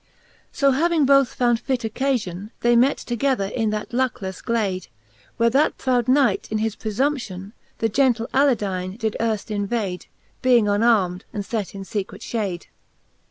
[0.51, 4.89] So having both found fit occafion, They met together in that luckelelle glade j
[5.37, 10.07] Where that proud Knight in his prefumptiori The gentle Aladine did earfl invade,
[10.41, 12.65] Being unarm'd, and fet in fecret fhade.